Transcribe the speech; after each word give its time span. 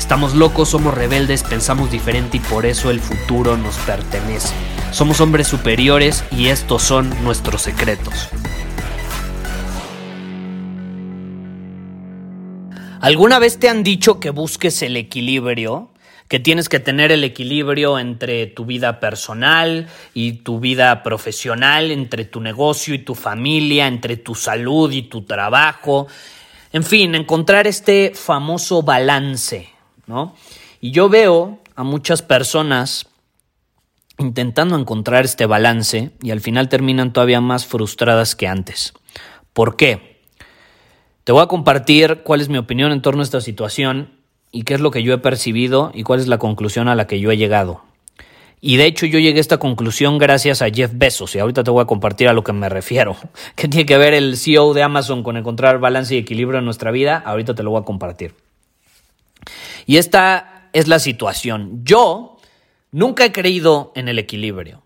Estamos 0.00 0.34
locos, 0.34 0.70
somos 0.70 0.94
rebeldes, 0.94 1.44
pensamos 1.44 1.90
diferente 1.90 2.38
y 2.38 2.40
por 2.40 2.64
eso 2.64 2.90
el 2.90 3.00
futuro 3.00 3.58
nos 3.58 3.76
pertenece. 3.76 4.54
Somos 4.92 5.20
hombres 5.20 5.46
superiores 5.46 6.24
y 6.32 6.48
estos 6.48 6.82
son 6.82 7.22
nuestros 7.22 7.60
secretos. 7.60 8.30
¿Alguna 13.00 13.38
vez 13.38 13.60
te 13.60 13.68
han 13.68 13.84
dicho 13.84 14.18
que 14.18 14.30
busques 14.30 14.82
el 14.82 14.96
equilibrio? 14.96 15.90
que 16.28 16.40
tienes 16.40 16.68
que 16.68 16.78
tener 16.78 17.12
el 17.12 17.24
equilibrio 17.24 17.98
entre 17.98 18.46
tu 18.46 18.64
vida 18.64 19.00
personal 19.00 19.88
y 20.14 20.32
tu 20.44 20.60
vida 20.60 21.02
profesional, 21.02 21.90
entre 21.90 22.24
tu 22.24 22.40
negocio 22.40 22.94
y 22.94 23.00
tu 23.00 23.16
familia, 23.16 23.88
entre 23.88 24.16
tu 24.16 24.36
salud 24.36 24.92
y 24.92 25.02
tu 25.02 25.22
trabajo. 25.22 26.06
En 26.72 26.84
fin, 26.84 27.16
encontrar 27.16 27.66
este 27.66 28.12
famoso 28.14 28.82
balance, 28.82 29.70
Y 30.80 30.92
yo 30.92 31.08
veo 31.08 31.58
a 31.76 31.82
muchas 31.82 32.22
personas 32.22 33.06
intentando 34.18 34.76
encontrar 34.76 35.24
este 35.24 35.46
balance 35.46 36.10
y 36.22 36.30
al 36.30 36.40
final 36.40 36.68
terminan 36.68 37.12
todavía 37.12 37.40
más 37.40 37.66
frustradas 37.66 38.36
que 38.36 38.46
antes. 38.46 38.92
¿Por 39.52 39.76
qué? 39.76 40.20
Te 41.24 41.32
voy 41.32 41.42
a 41.42 41.46
compartir 41.46 42.20
cuál 42.22 42.40
es 42.40 42.48
mi 42.48 42.58
opinión 42.58 42.92
en 42.92 43.02
torno 43.02 43.22
a 43.22 43.24
esta 43.24 43.40
situación 43.40 44.10
y 44.52 44.62
qué 44.62 44.74
es 44.74 44.80
lo 44.80 44.90
que 44.90 45.02
yo 45.02 45.14
he 45.14 45.18
percibido 45.18 45.90
y 45.94 46.02
cuál 46.02 46.20
es 46.20 46.28
la 46.28 46.38
conclusión 46.38 46.88
a 46.88 46.94
la 46.94 47.06
que 47.06 47.20
yo 47.20 47.30
he 47.30 47.36
llegado. 47.36 47.82
Y 48.60 48.76
de 48.76 48.84
hecho 48.84 49.06
yo 49.06 49.18
llegué 49.18 49.38
a 49.38 49.40
esta 49.40 49.58
conclusión 49.58 50.18
gracias 50.18 50.60
a 50.60 50.68
Jeff 50.68 50.90
Bezos 50.94 51.34
y 51.34 51.38
ahorita 51.38 51.64
te 51.64 51.70
voy 51.70 51.82
a 51.82 51.86
compartir 51.86 52.28
a 52.28 52.34
lo 52.34 52.44
que 52.44 52.52
me 52.52 52.68
refiero. 52.68 53.16
¿Qué 53.54 53.68
tiene 53.68 53.86
que 53.86 53.96
ver 53.96 54.12
el 54.12 54.36
CEO 54.36 54.74
de 54.74 54.82
Amazon 54.82 55.22
con 55.22 55.36
encontrar 55.36 55.78
balance 55.78 56.14
y 56.14 56.18
equilibrio 56.18 56.58
en 56.58 56.66
nuestra 56.66 56.90
vida? 56.90 57.22
Ahorita 57.24 57.54
te 57.54 57.62
lo 57.62 57.70
voy 57.70 57.80
a 57.80 57.84
compartir. 57.84 58.34
Y 59.86 59.96
esta 59.96 60.68
es 60.72 60.88
la 60.88 60.98
situación. 60.98 61.80
Yo 61.84 62.38
nunca 62.92 63.24
he 63.24 63.32
creído 63.32 63.92
en 63.94 64.08
el 64.08 64.18
equilibrio. 64.18 64.82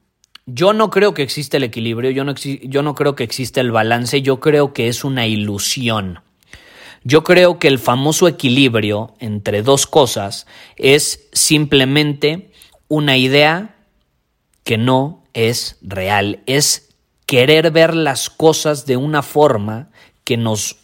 Yo 0.47 0.73
no 0.75 0.91
creo 0.91 1.15
que 1.15 1.23
existe 1.23 1.57
el 1.57 1.65
equilibrio, 1.65 2.11
yo 2.11 2.25
no, 2.25 2.35
yo 2.35 2.83
no 2.83 2.95
creo 2.95 3.15
que 3.15 3.25
existe 3.25 3.61
el 3.61 3.73
balance, 3.73 4.21
yo 4.21 4.41
creo 4.41 4.75
que 4.75 4.89
es 4.89 5.03
una 5.03 5.27
ilusión. 5.27 6.21
Yo 7.03 7.25
creo 7.25 7.59
que 7.59 7.69
el 7.69 7.79
famoso 7.79 8.29
equilibrio 8.29 9.15
entre 9.21 9.63
dos 9.63 9.87
cosas 9.87 10.47
es 10.77 11.29
simplemente 11.33 12.51
una 12.89 13.17
idea 13.17 13.77
que 14.65 14.79
no 14.79 15.25
es 15.35 15.79
real, 15.83 16.43
es 16.47 16.95
querer 17.27 17.71
ver 17.71 17.95
las 17.95 18.31
cosas 18.31 18.87
de 18.87 18.97
una 18.97 19.23
forma 19.23 19.91
que 20.25 20.37
nos 20.37 20.77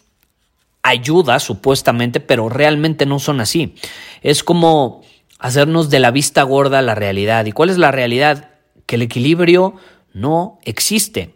ayuda 0.83 1.39
supuestamente, 1.39 2.19
pero 2.19 2.49
realmente 2.49 3.05
no 3.05 3.19
son 3.19 3.41
así. 3.41 3.75
Es 4.21 4.43
como 4.43 5.01
hacernos 5.39 5.89
de 5.89 5.99
la 5.99 6.11
vista 6.11 6.43
gorda 6.43 6.81
la 6.81 6.95
realidad. 6.95 7.45
¿Y 7.45 7.51
cuál 7.51 7.69
es 7.69 7.77
la 7.77 7.91
realidad? 7.91 8.51
Que 8.85 8.95
el 8.95 9.01
equilibrio 9.01 9.75
no 10.13 10.59
existe. 10.63 11.35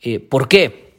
Eh, 0.00 0.18
¿Por 0.20 0.48
qué? 0.48 0.90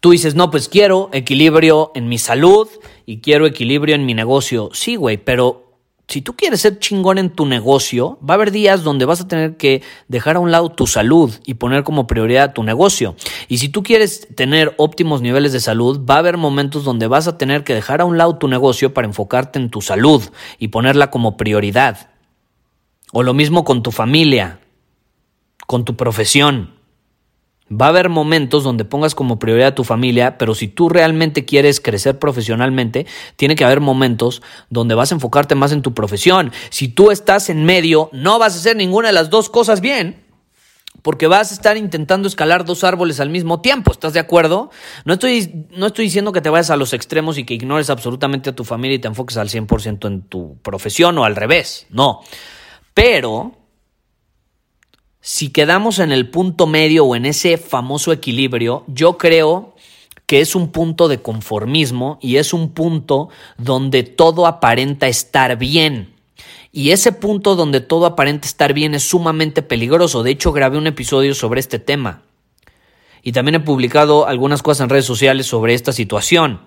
Tú 0.00 0.10
dices, 0.10 0.34
no, 0.34 0.50
pues 0.50 0.68
quiero 0.68 1.10
equilibrio 1.12 1.90
en 1.94 2.08
mi 2.08 2.18
salud 2.18 2.68
y 3.04 3.20
quiero 3.20 3.46
equilibrio 3.46 3.94
en 3.94 4.06
mi 4.06 4.14
negocio. 4.14 4.70
Sí, 4.72 4.96
güey, 4.96 5.16
pero 5.16 5.67
si 6.08 6.22
tú 6.22 6.34
quieres 6.34 6.62
ser 6.62 6.78
chingón 6.78 7.18
en 7.18 7.28
tu 7.28 7.44
negocio, 7.44 8.18
va 8.26 8.32
a 8.32 8.36
haber 8.36 8.50
días 8.50 8.82
donde 8.82 9.04
vas 9.04 9.20
a 9.20 9.28
tener 9.28 9.58
que 9.58 9.82
dejar 10.08 10.36
a 10.36 10.40
un 10.40 10.50
lado 10.50 10.70
tu 10.70 10.86
salud 10.86 11.34
y 11.44 11.54
poner 11.54 11.84
como 11.84 12.06
prioridad 12.06 12.54
tu 12.54 12.62
negocio. 12.62 13.14
Y 13.46 13.58
si 13.58 13.68
tú 13.68 13.82
quieres 13.82 14.26
tener 14.34 14.74
óptimos 14.78 15.20
niveles 15.20 15.52
de 15.52 15.60
salud, 15.60 16.06
va 16.08 16.14
a 16.14 16.18
haber 16.20 16.38
momentos 16.38 16.82
donde 16.82 17.06
vas 17.06 17.28
a 17.28 17.36
tener 17.36 17.62
que 17.62 17.74
dejar 17.74 18.00
a 18.00 18.06
un 18.06 18.16
lado 18.16 18.38
tu 18.38 18.48
negocio 18.48 18.94
para 18.94 19.06
enfocarte 19.06 19.58
en 19.58 19.68
tu 19.68 19.82
salud 19.82 20.22
y 20.58 20.68
ponerla 20.68 21.10
como 21.10 21.36
prioridad. 21.36 22.08
O 23.12 23.22
lo 23.22 23.34
mismo 23.34 23.64
con 23.64 23.82
tu 23.82 23.90
familia, 23.90 24.60
con 25.66 25.84
tu 25.84 25.94
profesión. 25.94 26.77
Va 27.70 27.86
a 27.86 27.88
haber 27.90 28.08
momentos 28.08 28.64
donde 28.64 28.84
pongas 28.84 29.14
como 29.14 29.38
prioridad 29.38 29.68
a 29.68 29.74
tu 29.74 29.84
familia, 29.84 30.38
pero 30.38 30.54
si 30.54 30.68
tú 30.68 30.88
realmente 30.88 31.44
quieres 31.44 31.80
crecer 31.80 32.18
profesionalmente, 32.18 33.06
tiene 33.36 33.56
que 33.56 33.64
haber 33.64 33.80
momentos 33.80 34.42
donde 34.70 34.94
vas 34.94 35.12
a 35.12 35.16
enfocarte 35.16 35.54
más 35.54 35.72
en 35.72 35.82
tu 35.82 35.92
profesión. 35.92 36.50
Si 36.70 36.88
tú 36.88 37.10
estás 37.10 37.50
en 37.50 37.64
medio, 37.64 38.08
no 38.12 38.38
vas 38.38 38.54
a 38.54 38.58
hacer 38.58 38.76
ninguna 38.76 39.08
de 39.08 39.14
las 39.14 39.28
dos 39.28 39.50
cosas 39.50 39.80
bien. 39.82 40.24
Porque 41.02 41.26
vas 41.26 41.52
a 41.52 41.54
estar 41.54 41.76
intentando 41.76 42.26
escalar 42.26 42.64
dos 42.64 42.82
árboles 42.82 43.20
al 43.20 43.30
mismo 43.30 43.60
tiempo, 43.60 43.92
¿estás 43.92 44.14
de 44.14 44.20
acuerdo? 44.20 44.70
No 45.04 45.12
estoy, 45.12 45.66
no 45.76 45.86
estoy 45.86 46.06
diciendo 46.06 46.32
que 46.32 46.40
te 46.40 46.50
vayas 46.50 46.70
a 46.70 46.76
los 46.76 46.92
extremos 46.92 47.38
y 47.38 47.44
que 47.44 47.54
ignores 47.54 47.88
absolutamente 47.88 48.50
a 48.50 48.54
tu 48.54 48.64
familia 48.64 48.96
y 48.96 48.98
te 48.98 49.06
enfoques 49.06 49.36
al 49.36 49.48
100% 49.48 50.06
en 50.06 50.22
tu 50.22 50.58
profesión 50.60 51.16
o 51.18 51.24
al 51.24 51.36
revés, 51.36 51.86
no. 51.90 52.22
Pero 52.94 53.57
si 55.30 55.50
quedamos 55.50 55.98
en 55.98 56.10
el 56.10 56.30
punto 56.30 56.66
medio 56.66 57.04
o 57.04 57.14
en 57.14 57.26
ese 57.26 57.58
famoso 57.58 58.12
equilibrio, 58.12 58.84
yo 58.86 59.18
creo 59.18 59.74
que 60.24 60.40
es 60.40 60.54
un 60.54 60.72
punto 60.72 61.06
de 61.06 61.20
conformismo 61.20 62.18
y 62.22 62.36
es 62.36 62.54
un 62.54 62.70
punto 62.70 63.28
donde 63.58 64.04
todo 64.04 64.46
aparenta 64.46 65.06
estar 65.06 65.58
bien. 65.58 66.14
Y 66.72 66.92
ese 66.92 67.12
punto 67.12 67.56
donde 67.56 67.82
todo 67.82 68.06
aparenta 68.06 68.48
estar 68.48 68.72
bien 68.72 68.94
es 68.94 69.02
sumamente 69.02 69.60
peligroso. 69.60 70.22
De 70.22 70.30
hecho, 70.30 70.50
grabé 70.52 70.78
un 70.78 70.86
episodio 70.86 71.34
sobre 71.34 71.60
este 71.60 71.78
tema. 71.78 72.22
Y 73.22 73.32
también 73.32 73.56
he 73.56 73.60
publicado 73.60 74.26
algunas 74.26 74.62
cosas 74.62 74.84
en 74.84 74.88
redes 74.88 75.04
sociales 75.04 75.44
sobre 75.44 75.74
esta 75.74 75.92
situación. 75.92 76.62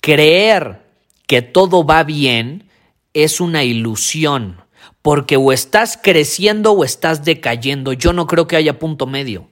Creer 0.00 0.82
que 1.26 1.42
todo 1.42 1.84
va 1.84 2.04
bien 2.04 2.70
es 3.12 3.40
una 3.40 3.64
ilusión 3.64 4.61
porque 5.02 5.36
o 5.36 5.52
estás 5.52 5.98
creciendo 6.00 6.72
o 6.72 6.84
estás 6.84 7.24
decayendo. 7.24 7.92
Yo 7.92 8.12
no 8.12 8.26
creo 8.26 8.46
que 8.46 8.56
haya 8.56 8.78
punto 8.78 9.06
medio. 9.06 9.50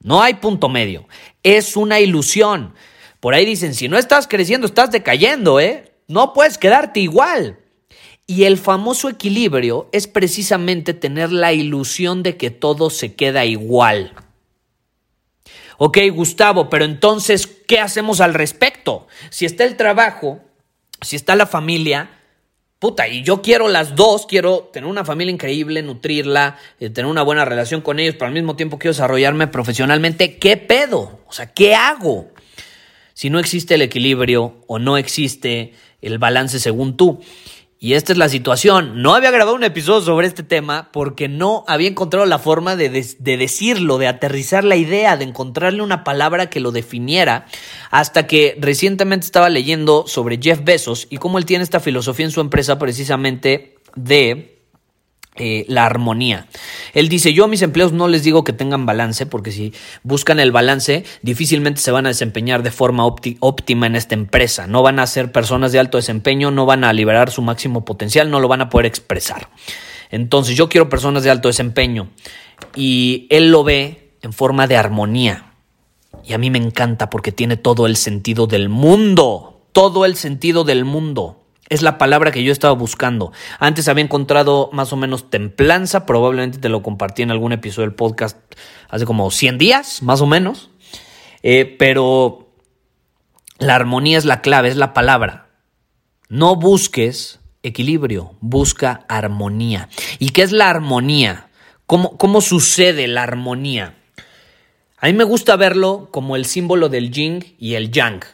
No 0.00 0.22
hay 0.22 0.34
punto 0.34 0.68
medio. 0.68 1.08
Es 1.42 1.76
una 1.76 2.00
ilusión. 2.00 2.74
Por 3.20 3.34
ahí 3.34 3.44
dicen, 3.44 3.74
si 3.74 3.88
no 3.88 3.98
estás 3.98 4.28
creciendo, 4.28 4.66
estás 4.66 4.90
decayendo, 4.90 5.58
¿eh? 5.58 5.92
No 6.06 6.32
puedes 6.32 6.58
quedarte 6.58 7.00
igual. 7.00 7.58
Y 8.26 8.44
el 8.44 8.58
famoso 8.58 9.08
equilibrio 9.08 9.88
es 9.92 10.06
precisamente 10.06 10.94
tener 10.94 11.32
la 11.32 11.52
ilusión 11.52 12.22
de 12.22 12.36
que 12.36 12.50
todo 12.50 12.90
se 12.90 13.14
queda 13.14 13.44
igual. 13.44 14.14
Ok, 15.78 15.98
Gustavo, 16.12 16.70
pero 16.70 16.84
entonces, 16.84 17.46
¿qué 17.46 17.80
hacemos 17.80 18.20
al 18.20 18.34
respecto? 18.34 19.08
Si 19.30 19.44
está 19.44 19.64
el 19.64 19.76
trabajo, 19.76 20.40
si 21.00 21.16
está 21.16 21.34
la 21.34 21.46
familia, 21.46 22.10
puta, 22.84 23.08
y 23.08 23.22
yo 23.22 23.40
quiero 23.40 23.68
las 23.68 23.96
dos, 23.96 24.26
quiero 24.26 24.68
tener 24.70 24.90
una 24.90 25.06
familia 25.06 25.32
increíble, 25.32 25.82
nutrirla, 25.82 26.58
eh, 26.78 26.90
tener 26.90 27.10
una 27.10 27.22
buena 27.22 27.46
relación 27.46 27.80
con 27.80 27.98
ellos, 27.98 28.14
pero 28.18 28.26
al 28.26 28.34
mismo 28.34 28.56
tiempo 28.56 28.78
quiero 28.78 28.92
desarrollarme 28.92 29.46
profesionalmente. 29.46 30.36
¿Qué 30.36 30.58
pedo? 30.58 31.20
O 31.26 31.32
sea, 31.32 31.50
¿qué 31.50 31.74
hago? 31.74 32.28
Si 33.14 33.30
no 33.30 33.38
existe 33.38 33.76
el 33.76 33.80
equilibrio 33.80 34.62
o 34.66 34.78
no 34.78 34.98
existe 34.98 35.72
el 36.02 36.18
balance 36.18 36.60
según 36.60 36.98
tú. 36.98 37.22
Y 37.84 37.92
esta 37.92 38.12
es 38.12 38.18
la 38.18 38.30
situación. 38.30 39.02
No 39.02 39.14
había 39.14 39.30
grabado 39.30 39.54
un 39.54 39.62
episodio 39.62 40.00
sobre 40.00 40.26
este 40.26 40.42
tema 40.42 40.88
porque 40.90 41.28
no 41.28 41.64
había 41.68 41.90
encontrado 41.90 42.24
la 42.24 42.38
forma 42.38 42.76
de, 42.76 42.88
decirlo, 42.88 43.98
de 43.98 44.06
aterrizar 44.06 44.64
la 44.64 44.76
idea, 44.76 45.18
de 45.18 45.24
encontrarle 45.24 45.82
una 45.82 46.02
palabra 46.02 46.48
que 46.48 46.60
lo 46.60 46.72
definiera, 46.72 47.44
hasta 47.90 48.26
que 48.26 48.56
recientemente 48.58 49.26
estaba 49.26 49.50
leyendo 49.50 50.06
sobre 50.06 50.40
Jeff 50.40 50.64
Bezos 50.64 51.08
y 51.10 51.18
cómo 51.18 51.36
él 51.36 51.44
tiene 51.44 51.62
esta 51.62 51.78
filosofía 51.78 52.24
en 52.24 52.32
su 52.32 52.40
empresa 52.40 52.78
precisamente 52.78 53.74
de 53.96 54.53
eh, 55.36 55.64
la 55.66 55.84
armonía. 55.84 56.46
Él 56.92 57.08
dice, 57.08 57.32
yo 57.32 57.44
a 57.44 57.48
mis 57.48 57.62
empleos 57.62 57.92
no 57.92 58.06
les 58.06 58.22
digo 58.22 58.44
que 58.44 58.52
tengan 58.52 58.86
balance, 58.86 59.26
porque 59.26 59.50
si 59.50 59.72
buscan 60.04 60.38
el 60.38 60.52
balance, 60.52 61.04
difícilmente 61.22 61.80
se 61.80 61.90
van 61.90 62.06
a 62.06 62.10
desempeñar 62.10 62.62
de 62.62 62.70
forma 62.70 63.04
óptima 63.04 63.86
en 63.86 63.96
esta 63.96 64.14
empresa. 64.14 64.68
No 64.68 64.82
van 64.82 65.00
a 65.00 65.06
ser 65.08 65.32
personas 65.32 65.72
de 65.72 65.80
alto 65.80 65.98
desempeño, 65.98 66.52
no 66.52 66.66
van 66.66 66.84
a 66.84 66.92
liberar 66.92 67.30
su 67.30 67.42
máximo 67.42 67.84
potencial, 67.84 68.30
no 68.30 68.38
lo 68.38 68.46
van 68.46 68.60
a 68.60 68.70
poder 68.70 68.86
expresar. 68.86 69.48
Entonces 70.10 70.56
yo 70.56 70.68
quiero 70.68 70.88
personas 70.88 71.24
de 71.24 71.30
alto 71.30 71.48
desempeño 71.48 72.10
y 72.76 73.26
él 73.30 73.50
lo 73.50 73.64
ve 73.64 74.12
en 74.22 74.32
forma 74.32 74.68
de 74.68 74.76
armonía. 74.76 75.52
Y 76.24 76.32
a 76.32 76.38
mí 76.38 76.48
me 76.50 76.58
encanta 76.58 77.10
porque 77.10 77.32
tiene 77.32 77.56
todo 77.56 77.86
el 77.86 77.96
sentido 77.96 78.46
del 78.46 78.68
mundo, 78.68 79.66
todo 79.72 80.04
el 80.04 80.14
sentido 80.14 80.62
del 80.62 80.84
mundo. 80.84 81.43
Es 81.68 81.80
la 81.80 81.96
palabra 81.96 82.30
que 82.30 82.44
yo 82.44 82.52
estaba 82.52 82.74
buscando. 82.74 83.32
Antes 83.58 83.88
había 83.88 84.04
encontrado 84.04 84.68
más 84.72 84.92
o 84.92 84.96
menos 84.96 85.30
templanza, 85.30 86.04
probablemente 86.04 86.58
te 86.58 86.68
lo 86.68 86.82
compartí 86.82 87.22
en 87.22 87.30
algún 87.30 87.52
episodio 87.52 87.88
del 87.88 87.94
podcast 87.94 88.36
hace 88.90 89.06
como 89.06 89.30
100 89.30 89.58
días, 89.58 90.02
más 90.02 90.20
o 90.20 90.26
menos. 90.26 90.70
Eh, 91.42 91.76
pero 91.78 92.54
la 93.58 93.74
armonía 93.74 94.18
es 94.18 94.24
la 94.24 94.40
clave, 94.40 94.68
es 94.68 94.76
la 94.76 94.92
palabra. 94.92 95.48
No 96.28 96.56
busques 96.56 97.40
equilibrio, 97.62 98.34
busca 98.40 99.04
armonía. 99.08 99.88
¿Y 100.18 100.30
qué 100.30 100.42
es 100.42 100.52
la 100.52 100.68
armonía? 100.68 101.48
¿Cómo, 101.86 102.18
cómo 102.18 102.40
sucede 102.40 103.08
la 103.08 103.22
armonía? 103.22 103.94
A 104.98 105.06
mí 105.06 105.12
me 105.12 105.24
gusta 105.24 105.56
verlo 105.56 106.08
como 106.10 106.36
el 106.36 106.44
símbolo 106.44 106.88
del 106.88 107.10
yin 107.10 107.56
y 107.58 107.74
el 107.74 107.90
yang. 107.90 108.24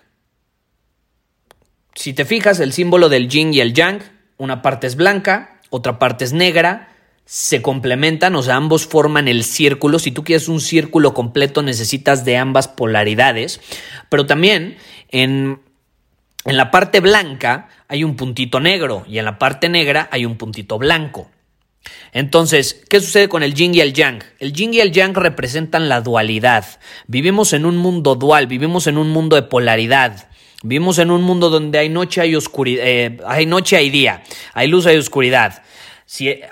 Si 1.94 2.12
te 2.12 2.24
fijas, 2.24 2.60
el 2.60 2.72
símbolo 2.72 3.08
del 3.08 3.28
yin 3.28 3.52
y 3.52 3.60
el 3.60 3.74
yang, 3.74 4.00
una 4.36 4.62
parte 4.62 4.86
es 4.86 4.96
blanca, 4.96 5.60
otra 5.70 5.98
parte 5.98 6.24
es 6.24 6.32
negra, 6.32 6.88
se 7.24 7.62
complementan, 7.62 8.34
o 8.34 8.42
sea, 8.42 8.56
ambos 8.56 8.86
forman 8.86 9.28
el 9.28 9.44
círculo. 9.44 9.98
Si 9.98 10.10
tú 10.10 10.24
quieres 10.24 10.48
un 10.48 10.60
círculo 10.60 11.14
completo, 11.14 11.62
necesitas 11.62 12.24
de 12.24 12.36
ambas 12.36 12.66
polaridades. 12.68 13.60
Pero 14.08 14.26
también 14.26 14.76
en, 15.10 15.60
en 16.44 16.56
la 16.56 16.70
parte 16.70 17.00
blanca 17.00 17.68
hay 17.86 18.02
un 18.02 18.16
puntito 18.16 18.60
negro 18.60 19.04
y 19.06 19.18
en 19.18 19.24
la 19.24 19.38
parte 19.38 19.68
negra 19.68 20.08
hay 20.10 20.24
un 20.26 20.36
puntito 20.36 20.78
blanco. 20.78 21.30
Entonces, 22.12 22.82
¿qué 22.88 23.00
sucede 23.00 23.28
con 23.28 23.42
el 23.42 23.54
yin 23.54 23.74
y 23.74 23.80
el 23.80 23.92
yang? 23.92 24.22
El 24.38 24.52
yin 24.52 24.74
y 24.74 24.80
el 24.80 24.92
yang 24.92 25.14
representan 25.14 25.88
la 25.88 26.00
dualidad. 26.00 26.64
Vivimos 27.06 27.52
en 27.52 27.64
un 27.64 27.76
mundo 27.76 28.16
dual, 28.16 28.46
vivimos 28.46 28.86
en 28.86 28.98
un 28.98 29.10
mundo 29.10 29.36
de 29.36 29.42
polaridad. 29.42 30.29
Vivimos 30.62 30.98
en 30.98 31.10
un 31.10 31.22
mundo 31.22 31.48
donde 31.48 31.78
hay 31.78 31.88
noche, 31.88 32.20
hay 32.20 32.36
oscuridad, 32.36 32.84
eh, 32.86 33.18
hay 33.26 33.46
noche, 33.46 33.76
hay 33.76 33.88
día, 33.88 34.22
hay 34.52 34.68
luz, 34.68 34.86
hay 34.86 34.96
oscuridad. 34.96 35.62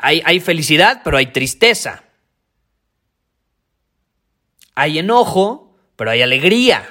Hay, 0.01 0.23
hay 0.25 0.41
felicidad, 0.41 1.03
pero 1.05 1.17
hay 1.17 1.27
tristeza. 1.27 2.05
Hay 4.75 4.99
enojo, 4.99 5.77
pero 5.97 6.11
hay 6.11 6.23
alegría. 6.23 6.89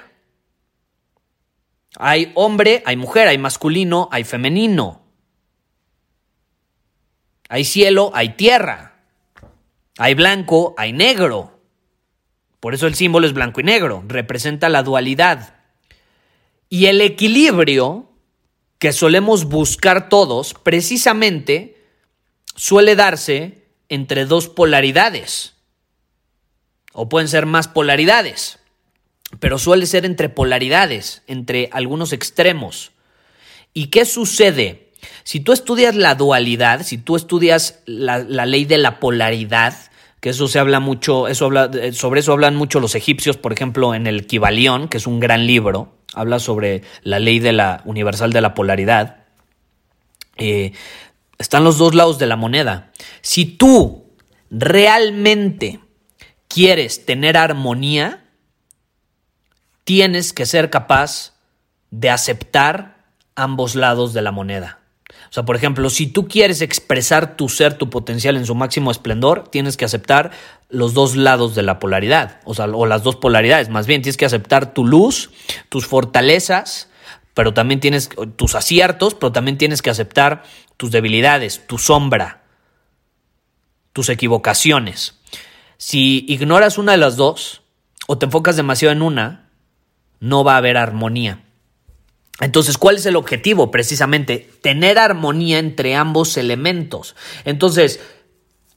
Hay 1.96 2.32
hombre, 2.36 2.84
hay 2.86 2.98
mujer, 2.98 3.28
hay 3.28 3.38
masculino, 3.38 4.10
hay 4.12 4.24
femenino. 4.24 5.02
Hay 7.50 7.64
cielo, 7.64 8.12
hay 8.14 8.30
tierra. 8.30 9.00
Hay 9.98 10.14
blanco, 10.14 10.76
hay 10.78 10.94
negro. 10.94 11.60
Por 12.60 12.74
eso 12.74 12.86
el 12.86 12.96
símbolo 12.96 13.26
es 13.26 13.34
blanco 13.34 13.62
y 13.62 13.64
negro. 13.64 14.04
Representa 14.08 14.70
la 14.70 14.84
dualidad. 14.84 15.57
Y 16.70 16.88
el 16.88 17.02
equilibrio 17.02 18.10
que 18.80 18.92
solemos 18.92 19.46
buscar 19.46 20.10
todos, 20.10 20.54
precisamente, 20.54 21.78
suele 22.56 22.96
darse 22.96 23.66
entre 23.90 24.26
dos 24.26 24.48
polaridades. 24.50 25.54
O 26.94 27.10
pueden 27.10 27.28
ser 27.28 27.46
más 27.46 27.68
polaridades, 27.68 28.60
pero 29.40 29.60
suele 29.60 29.86
ser 29.86 30.06
entre 30.06 30.30
polaridades, 30.30 31.22
entre 31.28 31.70
algunos 31.72 32.12
extremos. 32.14 32.92
¿Y 33.74 33.88
qué 33.88 34.06
sucede? 34.06 34.88
Si 35.24 35.40
tú 35.40 35.54
estudias 35.54 35.96
la 35.96 36.16
dualidad, 36.16 36.84
si 36.84 36.98
tú 36.98 37.16
estudias 37.16 37.80
la, 37.86 38.18
ley 38.20 38.66
de 38.66 38.78
la 38.78 39.00
polaridad, 39.00 39.76
que 40.20 40.30
eso 40.30 40.48
se 40.48 40.60
habla 40.60 40.80
mucho, 40.80 41.28
eso 41.28 41.46
habla, 41.46 41.70
sobre 41.94 42.22
eso 42.22 42.34
hablan 42.34 42.56
mucho 42.56 42.80
los 42.80 42.96
egipcios, 42.96 43.38
por 43.38 43.54
ejemplo, 43.54 43.94
en 43.94 44.08
el 44.08 44.26
Kibalión, 44.26 44.88
que 44.88 44.98
es 44.98 45.08
un 45.08 45.20
gran 45.20 45.46
libro, 45.46 45.96
habla 46.14 46.40
sobre 46.40 46.82
la 47.04 47.20
ley 47.20 47.40
de 47.40 47.54
la 47.54 47.82
universal 47.86 48.34
de 48.34 48.42
la 48.42 48.54
polaridad. 48.54 49.26
Eh, 50.38 50.74
están 51.38 51.64
los 51.64 51.78
dos 51.78 51.94
lados 51.94 52.18
de 52.18 52.26
la 52.26 52.36
moneda. 52.36 52.92
Si 53.22 53.46
tú 53.46 54.06
realmente 54.50 55.80
quieres 56.48 57.06
tener 57.06 57.38
armonía, 57.38 58.24
tienes 59.84 60.34
que 60.34 60.46
ser 60.46 60.70
capaz 60.70 61.34
de 61.92 62.10
aceptar 62.10 63.06
ambos 63.36 63.76
lados 63.76 64.14
de 64.14 64.22
la 64.22 64.32
moneda. 64.32 64.80
O 65.30 65.34
sea, 65.34 65.44
por 65.44 65.56
ejemplo, 65.56 65.90
si 65.90 66.08
tú 66.08 66.28
quieres 66.28 66.62
expresar 66.62 67.38
tu 67.38 67.50
ser, 67.50 67.78
tu 67.78 67.90
potencial 67.90 68.38
en 68.38 68.46
su 68.46 68.56
máximo 68.56 68.92
esplendor, 68.92 69.48
tienes 69.50 69.78
que 69.78 69.86
aceptar 69.86 70.32
los 70.70 70.94
dos 70.94 71.16
lados 71.16 71.56
de 71.56 71.64
la 71.64 71.80
polaridad, 71.80 72.42
o 72.44 72.54
sea, 72.54 72.66
o 72.66 72.86
las 72.86 73.04
dos 73.04 73.16
polaridades. 73.16 73.70
Más 73.70 73.88
bien, 73.88 74.02
tienes 74.02 74.18
que 74.18 74.26
aceptar 74.26 74.74
tu 74.74 74.86
luz, 74.86 75.32
tus 75.70 75.86
fortalezas, 75.86 76.90
pero 77.34 77.54
también 77.54 77.80
tienes 77.80 78.10
tus 78.36 78.56
aciertos, 78.56 79.14
pero 79.14 79.32
también 79.32 79.58
tienes 79.58 79.82
que 79.82 79.90
aceptar 79.90 80.44
tus 80.76 80.92
debilidades, 80.92 81.66
tu 81.68 81.78
sombra, 81.78 82.44
tus 83.94 84.10
equivocaciones. 84.10 85.20
Si 85.78 86.26
ignoras 86.28 86.78
una 86.78 86.94
de 86.94 86.98
las 86.98 87.16
dos 87.16 87.62
o 88.08 88.18
te 88.18 88.26
enfocas 88.26 88.56
demasiado 88.56 88.92
en 88.92 89.02
una, 89.02 89.50
no 90.20 90.44
va 90.44 90.56
a 90.56 90.58
haber 90.58 90.78
armonía. 90.78 91.44
Entonces, 92.40 92.78
¿cuál 92.78 92.98
es 92.98 93.06
el 93.06 93.16
objetivo? 93.16 93.72
Precisamente, 93.72 94.50
tener 94.62 95.00
armonía 95.00 95.60
entre 95.60 95.96
ambos 95.96 96.38
elementos. 96.38 97.16
Entonces, 97.46 98.00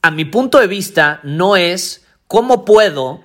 a 0.01 0.09
mi 0.09 0.25
punto 0.25 0.59
de 0.59 0.67
vista, 0.67 1.19
no 1.23 1.55
es 1.55 2.05
cómo 2.27 2.65
puedo 2.65 3.21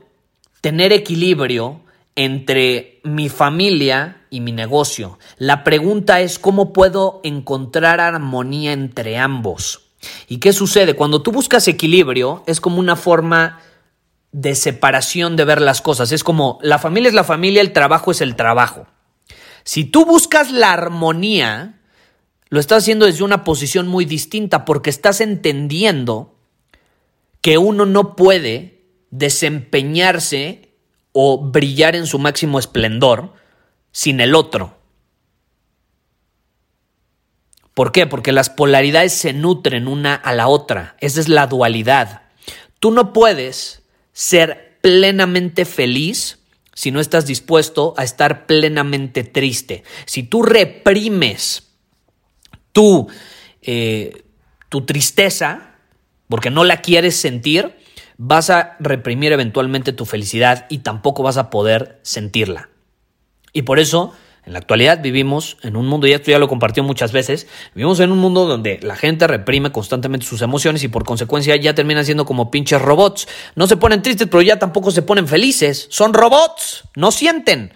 tener 0.60 0.92
equilibrio 0.92 1.80
entre 2.16 3.00
mi 3.04 3.28
familia 3.28 4.22
y 4.30 4.40
mi 4.40 4.52
negocio. 4.52 5.18
La 5.38 5.64
pregunta 5.64 6.20
es 6.20 6.38
cómo 6.38 6.72
puedo 6.72 7.20
encontrar 7.22 8.00
armonía 8.00 8.72
entre 8.72 9.18
ambos. 9.18 9.82
¿Y 10.28 10.38
qué 10.38 10.52
sucede? 10.52 10.94
Cuando 10.94 11.22
tú 11.22 11.32
buscas 11.32 11.68
equilibrio, 11.68 12.42
es 12.46 12.60
como 12.60 12.78
una 12.78 12.96
forma 12.96 13.60
de 14.32 14.54
separación 14.54 15.36
de 15.36 15.44
ver 15.44 15.62
las 15.62 15.80
cosas. 15.80 16.12
Es 16.12 16.24
como 16.24 16.58
la 16.62 16.78
familia 16.78 17.08
es 17.08 17.14
la 17.14 17.24
familia, 17.24 17.62
el 17.62 17.72
trabajo 17.72 18.10
es 18.10 18.20
el 18.20 18.36
trabajo. 18.36 18.86
Si 19.66 19.84
tú 19.84 20.04
buscas 20.04 20.52
la 20.52 20.72
armonía, 20.72 21.80
lo 22.50 22.60
estás 22.60 22.84
haciendo 22.84 23.04
desde 23.04 23.24
una 23.24 23.42
posición 23.42 23.88
muy 23.88 24.04
distinta 24.04 24.64
porque 24.64 24.90
estás 24.90 25.20
entendiendo 25.20 26.38
que 27.40 27.58
uno 27.58 27.84
no 27.84 28.14
puede 28.14 28.84
desempeñarse 29.10 30.72
o 31.10 31.50
brillar 31.50 31.96
en 31.96 32.06
su 32.06 32.20
máximo 32.20 32.60
esplendor 32.60 33.34
sin 33.90 34.20
el 34.20 34.36
otro. 34.36 34.78
¿Por 37.74 37.90
qué? 37.90 38.06
Porque 38.06 38.30
las 38.30 38.50
polaridades 38.50 39.14
se 39.14 39.32
nutren 39.32 39.88
una 39.88 40.14
a 40.14 40.32
la 40.32 40.46
otra. 40.46 40.96
Esa 41.00 41.18
es 41.18 41.28
la 41.28 41.48
dualidad. 41.48 42.22
Tú 42.78 42.92
no 42.92 43.12
puedes 43.12 43.82
ser 44.12 44.78
plenamente 44.80 45.64
feliz 45.64 46.38
si 46.76 46.90
no 46.90 47.00
estás 47.00 47.26
dispuesto 47.26 47.94
a 47.96 48.04
estar 48.04 48.46
plenamente 48.46 49.24
triste. 49.24 49.82
Si 50.04 50.22
tú 50.22 50.42
reprimes 50.42 51.72
tu, 52.72 53.08
eh, 53.62 54.24
tu 54.68 54.84
tristeza, 54.84 55.74
porque 56.28 56.50
no 56.50 56.64
la 56.64 56.82
quieres 56.82 57.16
sentir, 57.16 57.74
vas 58.18 58.50
a 58.50 58.76
reprimir 58.78 59.32
eventualmente 59.32 59.94
tu 59.94 60.04
felicidad 60.04 60.66
y 60.68 60.78
tampoco 60.78 61.22
vas 61.22 61.38
a 61.38 61.48
poder 61.48 61.98
sentirla. 62.02 62.68
Y 63.54 63.62
por 63.62 63.78
eso 63.78 64.12
en 64.46 64.52
la 64.52 64.60
actualidad 64.60 65.02
vivimos 65.02 65.56
en 65.62 65.74
un 65.74 65.88
mundo, 65.88 66.06
y 66.06 66.12
esto 66.12 66.30
ya 66.30 66.38
lo 66.38 66.46
compartió 66.46 66.84
muchas 66.84 67.10
veces, 67.10 67.48
vivimos 67.74 67.98
en 67.98 68.12
un 68.12 68.18
mundo 68.18 68.46
donde 68.46 68.78
la 68.80 68.94
gente 68.94 69.26
reprime 69.26 69.72
constantemente 69.72 70.24
sus 70.24 70.40
emociones 70.40 70.84
y 70.84 70.88
por 70.88 71.04
consecuencia 71.04 71.56
ya 71.56 71.74
terminan 71.74 72.04
siendo 72.04 72.24
como 72.24 72.48
pinches 72.48 72.80
robots. 72.80 73.26
No 73.56 73.66
se 73.66 73.76
ponen 73.76 74.02
tristes, 74.02 74.28
pero 74.30 74.42
ya 74.42 74.60
tampoco 74.60 74.92
se 74.92 75.02
ponen 75.02 75.26
felices. 75.26 75.88
Son 75.90 76.14
robots, 76.14 76.84
no 76.94 77.10
sienten. 77.10 77.72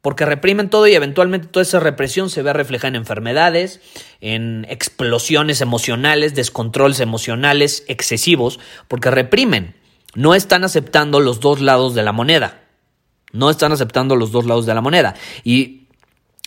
Porque 0.00 0.26
reprimen 0.26 0.68
todo 0.68 0.88
y 0.88 0.94
eventualmente 0.94 1.46
toda 1.46 1.62
esa 1.62 1.78
represión 1.78 2.28
se 2.28 2.42
ve 2.42 2.52
reflejada 2.52 2.88
en 2.88 2.96
enfermedades, 2.96 3.80
en 4.20 4.66
explosiones 4.68 5.60
emocionales, 5.60 6.34
descontroles 6.34 6.98
emocionales 6.98 7.84
excesivos, 7.86 8.58
porque 8.88 9.12
reprimen. 9.12 9.76
No 10.16 10.34
están 10.34 10.64
aceptando 10.64 11.20
los 11.20 11.38
dos 11.38 11.60
lados 11.60 11.94
de 11.94 12.02
la 12.02 12.10
moneda. 12.10 12.61
No 13.32 13.50
están 13.50 13.72
aceptando 13.72 14.16
los 14.16 14.32
dos 14.32 14.46
lados 14.46 14.66
de 14.66 14.74
la 14.74 14.80
moneda. 14.80 15.14
Y 15.42 15.82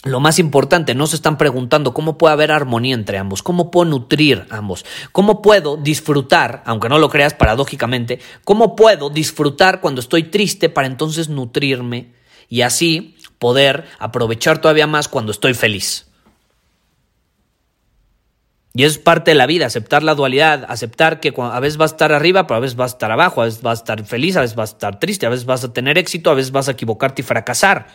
lo 0.05 0.19
más 0.19 0.37
importante, 0.37 0.93
no 0.93 1.07
se 1.07 1.15
están 1.15 1.37
preguntando 1.37 1.93
cómo 1.93 2.17
puede 2.17 2.33
haber 2.33 2.51
armonía 2.51 2.93
entre 2.93 3.17
ambos, 3.17 3.41
cómo 3.41 3.71
puedo 3.71 3.89
nutrir 3.89 4.45
ambos, 4.51 4.85
cómo 5.11 5.41
puedo 5.41 5.77
disfrutar, 5.77 6.61
aunque 6.67 6.89
no 6.89 6.99
lo 6.99 7.09
creas 7.09 7.33
paradójicamente, 7.33 8.19
cómo 8.43 8.75
puedo 8.75 9.09
disfrutar 9.09 9.81
cuando 9.81 10.01
estoy 10.01 10.23
triste 10.23 10.69
para 10.69 10.85
entonces 10.85 11.27
nutrirme 11.27 12.13
y 12.49 12.61
así 12.61 13.15
poder 13.39 13.85
aprovechar 13.97 14.61
todavía 14.61 14.85
más 14.85 15.07
cuando 15.07 15.31
estoy 15.31 15.55
feliz. 15.55 16.05
Y 18.77 18.83
es 18.83 18.97
parte 18.97 19.31
de 19.31 19.35
la 19.35 19.45
vida, 19.45 19.65
aceptar 19.65 20.03
la 20.03 20.15
dualidad, 20.15 20.65
aceptar 20.67 21.21
que 21.21 21.33
a 21.37 21.59
veces 21.61 21.77
vas 21.77 21.91
a 21.91 21.95
estar 21.95 22.11
arriba, 22.11 22.45
pero 22.45 22.57
a 22.57 22.59
veces 22.59 22.75
vas 22.75 22.91
a 22.91 22.95
estar 22.95 23.09
abajo, 23.09 23.41
a 23.41 23.45
veces 23.45 23.61
vas 23.61 23.79
a 23.79 23.81
estar 23.81 24.05
feliz, 24.05 24.35
a 24.35 24.41
veces 24.41 24.57
vas 24.57 24.71
a 24.71 24.73
estar 24.73 24.99
triste, 24.99 25.25
a 25.25 25.29
veces 25.29 25.45
vas 25.45 25.63
a 25.63 25.71
tener 25.71 25.97
éxito, 25.97 26.29
a 26.29 26.33
veces 26.33 26.51
vas 26.51 26.67
a 26.67 26.71
equivocarte 26.71 27.21
y 27.21 27.25
fracasar. 27.25 27.87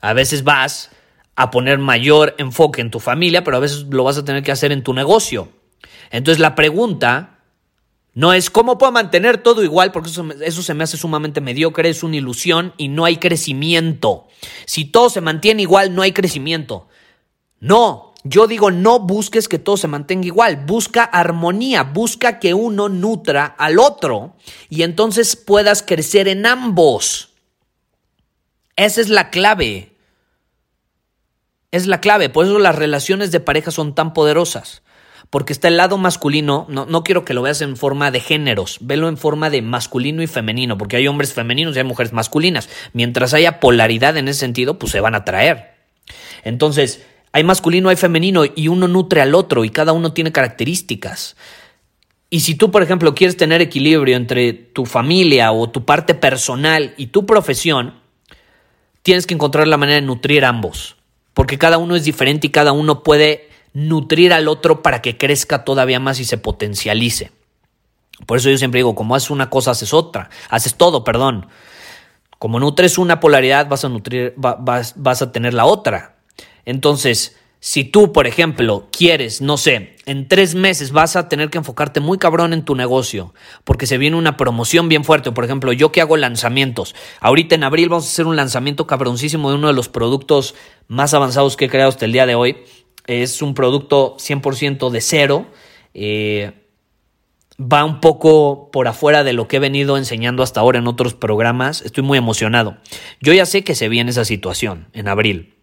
A 0.00 0.12
veces 0.12 0.44
vas 0.44 0.90
a 1.36 1.50
poner 1.50 1.78
mayor 1.78 2.34
enfoque 2.36 2.82
en 2.82 2.90
tu 2.90 3.00
familia, 3.00 3.44
pero 3.44 3.56
a 3.56 3.60
veces 3.60 3.86
lo 3.88 4.04
vas 4.04 4.18
a 4.18 4.26
tener 4.26 4.42
que 4.42 4.52
hacer 4.52 4.72
en 4.72 4.82
tu 4.82 4.92
negocio. 4.92 5.48
Entonces 6.10 6.38
la 6.38 6.54
pregunta 6.54 7.38
no 8.12 8.34
es 8.34 8.50
cómo 8.50 8.76
puedo 8.76 8.92
mantener 8.92 9.38
todo 9.38 9.64
igual, 9.64 9.90
porque 9.90 10.10
eso, 10.10 10.26
eso, 10.42 10.62
se 10.62 10.74
me 10.74 10.84
hace 10.84 10.98
sumamente 10.98 11.40
mediocre, 11.40 11.88
es 11.88 12.02
una 12.02 12.16
ilusión 12.16 12.74
y 12.76 12.88
no 12.88 13.06
hay 13.06 13.16
crecimiento. 13.16 14.28
Si 14.66 14.84
todo 14.84 15.08
se 15.08 15.22
mantiene 15.22 15.62
igual, 15.62 15.94
no 15.94 16.02
hay 16.02 16.12
crecimiento. 16.12 16.88
No, 17.58 18.05
yo 18.28 18.46
digo, 18.46 18.70
no 18.70 18.98
busques 18.98 19.48
que 19.48 19.58
todo 19.58 19.76
se 19.76 19.88
mantenga 19.88 20.26
igual, 20.26 20.64
busca 20.66 21.04
armonía, 21.04 21.82
busca 21.82 22.38
que 22.38 22.54
uno 22.54 22.88
nutra 22.88 23.44
al 23.44 23.78
otro 23.78 24.36
y 24.68 24.82
entonces 24.82 25.36
puedas 25.36 25.82
crecer 25.82 26.28
en 26.28 26.46
ambos. 26.46 27.30
Esa 28.76 29.00
es 29.00 29.08
la 29.08 29.30
clave. 29.30 29.92
Es 31.72 31.86
la 31.86 32.00
clave, 32.00 32.28
por 32.28 32.46
eso 32.46 32.58
las 32.58 32.76
relaciones 32.76 33.32
de 33.32 33.40
pareja 33.40 33.70
son 33.70 33.94
tan 33.94 34.12
poderosas. 34.14 34.82
Porque 35.28 35.52
está 35.52 35.68
el 35.68 35.76
lado 35.76 35.98
masculino, 35.98 36.66
no, 36.68 36.86
no 36.86 37.02
quiero 37.02 37.24
que 37.24 37.34
lo 37.34 37.42
veas 37.42 37.60
en 37.60 37.76
forma 37.76 38.12
de 38.12 38.20
géneros, 38.20 38.78
velo 38.80 39.08
en 39.08 39.16
forma 39.16 39.50
de 39.50 39.60
masculino 39.60 40.22
y 40.22 40.28
femenino, 40.28 40.78
porque 40.78 40.96
hay 40.96 41.08
hombres 41.08 41.34
femeninos 41.34 41.74
y 41.74 41.80
hay 41.80 41.84
mujeres 41.84 42.12
masculinas. 42.12 42.68
Mientras 42.92 43.34
haya 43.34 43.58
polaridad 43.58 44.16
en 44.16 44.28
ese 44.28 44.40
sentido, 44.40 44.78
pues 44.78 44.92
se 44.92 45.00
van 45.00 45.16
a 45.16 45.24
traer. 45.24 45.74
Entonces, 46.44 47.04
hay 47.36 47.44
masculino, 47.44 47.90
hay 47.90 47.96
femenino 47.96 48.44
y 48.46 48.68
uno 48.68 48.88
nutre 48.88 49.20
al 49.20 49.34
otro 49.34 49.66
y 49.66 49.68
cada 49.68 49.92
uno 49.92 50.14
tiene 50.14 50.32
características. 50.32 51.36
Y 52.30 52.40
si 52.40 52.54
tú, 52.54 52.70
por 52.70 52.82
ejemplo, 52.82 53.14
quieres 53.14 53.36
tener 53.36 53.60
equilibrio 53.60 54.16
entre 54.16 54.54
tu 54.54 54.86
familia 54.86 55.52
o 55.52 55.68
tu 55.68 55.84
parte 55.84 56.14
personal 56.14 56.94
y 56.96 57.08
tu 57.08 57.26
profesión, 57.26 58.00
tienes 59.02 59.26
que 59.26 59.34
encontrar 59.34 59.68
la 59.68 59.76
manera 59.76 60.00
de 60.00 60.06
nutrir 60.06 60.46
ambos, 60.46 60.96
porque 61.34 61.58
cada 61.58 61.76
uno 61.76 61.94
es 61.94 62.04
diferente 62.04 62.46
y 62.46 62.50
cada 62.50 62.72
uno 62.72 63.02
puede 63.02 63.50
nutrir 63.74 64.32
al 64.32 64.48
otro 64.48 64.80
para 64.80 65.02
que 65.02 65.18
crezca 65.18 65.62
todavía 65.62 66.00
más 66.00 66.18
y 66.18 66.24
se 66.24 66.38
potencialice. 66.38 67.32
Por 68.24 68.38
eso 68.38 68.48
yo 68.48 68.56
siempre 68.56 68.78
digo, 68.78 68.94
como 68.94 69.14
haces 69.14 69.28
una 69.28 69.50
cosa, 69.50 69.72
haces 69.72 69.92
otra, 69.92 70.30
haces 70.48 70.76
todo, 70.76 71.04
perdón. 71.04 71.48
Como 72.38 72.60
nutres 72.60 72.96
una 72.96 73.20
polaridad, 73.20 73.68
vas 73.68 73.84
a 73.84 73.90
nutrir, 73.90 74.32
vas, 74.38 74.94
vas 74.96 75.20
a 75.20 75.32
tener 75.32 75.52
la 75.52 75.66
otra. 75.66 76.15
Entonces, 76.66 77.36
si 77.60 77.84
tú, 77.84 78.12
por 78.12 78.26
ejemplo, 78.26 78.88
quieres, 78.92 79.40
no 79.40 79.56
sé, 79.56 79.96
en 80.04 80.28
tres 80.28 80.54
meses 80.54 80.92
vas 80.92 81.16
a 81.16 81.28
tener 81.28 81.50
que 81.50 81.58
enfocarte 81.58 82.00
muy 82.00 82.18
cabrón 82.18 82.52
en 82.52 82.64
tu 82.64 82.76
negocio, 82.76 83.34
porque 83.64 83.86
se 83.86 83.98
viene 83.98 84.16
una 84.16 84.36
promoción 84.36 84.88
bien 84.88 85.04
fuerte. 85.04 85.32
Por 85.32 85.44
ejemplo, 85.44 85.72
yo 85.72 85.90
que 85.90 86.00
hago 86.00 86.16
lanzamientos. 86.16 86.94
Ahorita 87.20 87.54
en 87.54 87.64
abril 87.64 87.88
vamos 87.88 88.04
a 88.04 88.08
hacer 88.08 88.26
un 88.26 88.36
lanzamiento 88.36 88.86
cabroncísimo 88.86 89.50
de 89.50 89.56
uno 89.56 89.68
de 89.68 89.72
los 89.72 89.88
productos 89.88 90.54
más 90.86 91.14
avanzados 91.14 91.56
que 91.56 91.64
he 91.64 91.68
creado 91.68 91.88
hasta 91.88 92.04
el 92.04 92.12
día 92.12 92.26
de 92.26 92.34
hoy. 92.34 92.58
Es 93.06 93.42
un 93.42 93.54
producto 93.54 94.16
100% 94.18 94.90
de 94.90 95.00
cero. 95.00 95.46
Eh, 95.94 96.52
va 97.60 97.84
un 97.84 98.00
poco 98.00 98.70
por 98.70 98.86
afuera 98.86 99.24
de 99.24 99.32
lo 99.32 99.48
que 99.48 99.56
he 99.56 99.60
venido 99.60 99.96
enseñando 99.96 100.42
hasta 100.42 100.60
ahora 100.60 100.78
en 100.78 100.86
otros 100.86 101.14
programas. 101.14 101.82
Estoy 101.82 102.04
muy 102.04 102.18
emocionado. 102.18 102.76
Yo 103.20 103.32
ya 103.32 103.46
sé 103.46 103.64
que 103.64 103.74
se 103.74 103.88
viene 103.88 104.10
esa 104.10 104.24
situación 104.24 104.88
en 104.92 105.08
abril. 105.08 105.55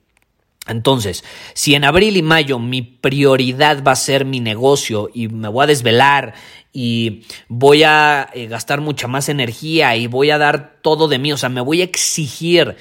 Entonces, 0.67 1.23
si 1.53 1.75
en 1.75 1.83
abril 1.83 2.15
y 2.15 2.21
mayo 2.21 2.57
mi 2.57 2.81
prioridad 2.81 3.83
va 3.83 3.91
a 3.91 3.97
ser 3.97 4.23
mi 4.23 4.39
negocio 4.39 5.09
y 5.13 5.27
me 5.27 5.49
voy 5.49 5.63
a 5.63 5.67
desvelar 5.67 6.33
y 6.71 7.25
voy 7.49 7.83
a 7.83 8.29
eh, 8.33 8.47
gastar 8.47 8.79
mucha 8.79 9.07
más 9.07 9.27
energía 9.27 9.95
y 9.97 10.07
voy 10.07 10.31
a 10.31 10.37
dar 10.37 10.79
todo 10.81 11.07
de 11.07 11.19
mí, 11.19 11.33
o 11.33 11.37
sea, 11.37 11.49
me 11.49 11.61
voy 11.61 11.81
a 11.81 11.83
exigir 11.83 12.77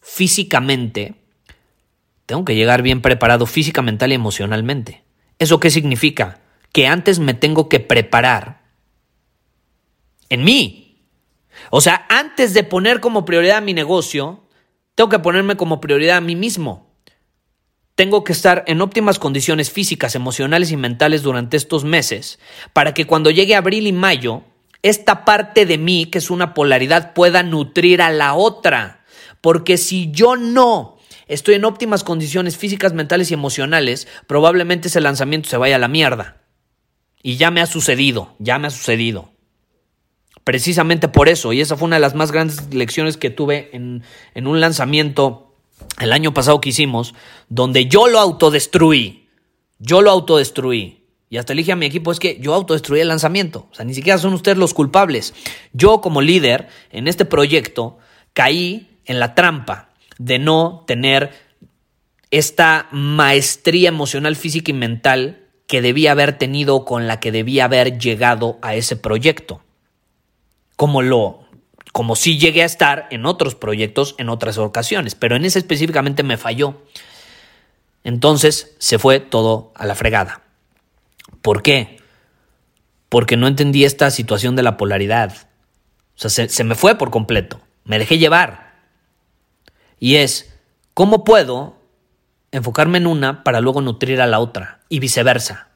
físicamente, 0.00 1.14
tengo 2.26 2.44
que 2.44 2.56
llegar 2.56 2.82
bien 2.82 3.00
preparado 3.00 3.46
física, 3.46 3.80
mental 3.80 4.10
y 4.10 4.16
emocionalmente. 4.16 5.04
¿Eso 5.38 5.60
qué 5.60 5.70
significa? 5.70 6.40
Que 6.72 6.86
antes 6.88 7.20
me 7.20 7.34
tengo 7.34 7.68
que 7.68 7.80
preparar 7.80 8.62
en 10.28 10.42
mí. 10.42 11.06
O 11.70 11.80
sea, 11.80 12.06
antes 12.08 12.54
de 12.54 12.64
poner 12.64 13.00
como 13.00 13.24
prioridad 13.24 13.62
mi 13.62 13.72
negocio, 13.72 14.44
tengo 14.94 15.10
que 15.10 15.18
ponerme 15.20 15.56
como 15.56 15.80
prioridad 15.80 16.18
a 16.18 16.20
mí 16.20 16.36
mismo. 16.36 16.83
Tengo 17.94 18.24
que 18.24 18.32
estar 18.32 18.64
en 18.66 18.80
óptimas 18.80 19.18
condiciones 19.18 19.70
físicas, 19.70 20.14
emocionales 20.14 20.72
y 20.72 20.76
mentales 20.76 21.22
durante 21.22 21.56
estos 21.56 21.84
meses 21.84 22.38
para 22.72 22.92
que 22.92 23.06
cuando 23.06 23.30
llegue 23.30 23.54
abril 23.54 23.86
y 23.86 23.92
mayo, 23.92 24.42
esta 24.82 25.24
parte 25.24 25.64
de 25.64 25.78
mí, 25.78 26.06
que 26.06 26.18
es 26.18 26.30
una 26.30 26.54
polaridad, 26.54 27.14
pueda 27.14 27.42
nutrir 27.42 28.02
a 28.02 28.10
la 28.10 28.34
otra. 28.34 29.04
Porque 29.40 29.76
si 29.76 30.10
yo 30.10 30.36
no 30.36 30.98
estoy 31.26 31.54
en 31.54 31.64
óptimas 31.64 32.04
condiciones 32.04 32.56
físicas, 32.56 32.92
mentales 32.92 33.30
y 33.30 33.34
emocionales, 33.34 34.08
probablemente 34.26 34.88
ese 34.88 35.00
lanzamiento 35.00 35.48
se 35.48 35.56
vaya 35.56 35.76
a 35.76 35.78
la 35.78 35.88
mierda. 35.88 36.42
Y 37.22 37.36
ya 37.36 37.50
me 37.50 37.60
ha 37.60 37.66
sucedido, 37.66 38.34
ya 38.38 38.58
me 38.58 38.66
ha 38.66 38.70
sucedido. 38.70 39.32
Precisamente 40.44 41.08
por 41.08 41.30
eso, 41.30 41.54
y 41.54 41.62
esa 41.62 41.76
fue 41.76 41.86
una 41.86 41.96
de 41.96 42.00
las 42.00 42.14
más 42.14 42.30
grandes 42.30 42.74
lecciones 42.74 43.16
que 43.16 43.30
tuve 43.30 43.70
en, 43.72 44.02
un 44.46 44.60
lanzamiento 44.60 45.53
el 46.00 46.12
año 46.12 46.34
pasado 46.34 46.60
que 46.60 46.70
hicimos, 46.70 47.14
donde 47.48 47.86
yo 47.86 48.08
lo 48.08 48.18
autodestruí. 48.18 49.28
Yo 49.78 50.02
lo 50.02 50.10
autodestruí. 50.10 51.04
Y 51.30 51.36
hasta 51.36 51.54
le 51.54 51.62
dije 51.62 51.72
a 51.72 51.76
mi 51.76 51.86
equipo, 51.86 52.12
es 52.12 52.20
que 52.20 52.38
yo 52.40 52.54
autodestruí 52.54 53.00
el 53.00 53.08
lanzamiento. 53.08 53.68
O 53.70 53.74
sea, 53.74 53.84
ni 53.84 53.94
siquiera 53.94 54.18
son 54.18 54.34
ustedes 54.34 54.58
los 54.58 54.74
culpables. 54.74 55.34
Yo 55.72 56.00
como 56.00 56.20
líder 56.20 56.68
en 56.90 57.08
este 57.08 57.24
proyecto 57.24 57.98
caí 58.32 58.98
en 59.04 59.18
la 59.18 59.34
trampa 59.34 59.90
de 60.18 60.38
no 60.38 60.84
tener 60.86 61.32
esta 62.30 62.88
maestría 62.92 63.88
emocional, 63.88 64.36
física 64.36 64.70
y 64.70 64.74
mental 64.74 65.48
que 65.66 65.82
debía 65.82 66.12
haber 66.12 66.38
tenido 66.38 66.84
con 66.84 67.06
la 67.06 67.20
que 67.20 67.32
debía 67.32 67.64
haber 67.64 67.98
llegado 67.98 68.58
a 68.62 68.74
ese 68.74 68.96
proyecto. 68.96 69.62
Como 70.76 71.02
lo 71.02 71.43
como 71.94 72.16
sí 72.16 72.40
llegué 72.40 72.62
a 72.62 72.66
estar 72.66 73.06
en 73.12 73.24
otros 73.24 73.54
proyectos 73.54 74.16
en 74.18 74.28
otras 74.28 74.58
ocasiones, 74.58 75.14
pero 75.14 75.36
en 75.36 75.44
ese 75.44 75.60
específicamente 75.60 76.24
me 76.24 76.36
falló. 76.36 76.82
Entonces 78.02 78.74
se 78.80 78.98
fue 78.98 79.20
todo 79.20 79.70
a 79.76 79.86
la 79.86 79.94
fregada. 79.94 80.42
¿Por 81.40 81.62
qué? 81.62 82.02
Porque 83.08 83.36
no 83.36 83.46
entendí 83.46 83.84
esta 83.84 84.10
situación 84.10 84.56
de 84.56 84.64
la 84.64 84.76
polaridad. 84.76 85.46
O 86.16 86.18
sea, 86.18 86.30
se, 86.30 86.48
se 86.48 86.64
me 86.64 86.74
fue 86.74 86.96
por 86.96 87.12
completo. 87.12 87.60
Me 87.84 88.00
dejé 88.00 88.18
llevar. 88.18 88.74
Y 90.00 90.16
es, 90.16 90.52
¿cómo 90.94 91.22
puedo 91.22 91.78
enfocarme 92.50 92.98
en 92.98 93.06
una 93.06 93.44
para 93.44 93.60
luego 93.60 93.82
nutrir 93.82 94.20
a 94.20 94.26
la 94.26 94.40
otra? 94.40 94.80
Y 94.88 94.98
viceversa. 94.98 95.68